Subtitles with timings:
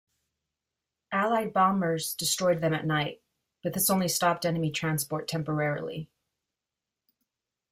[1.11, 3.21] Allied bombers destroyed them at night,
[3.61, 6.09] but this only stopped enemy transport temporarily.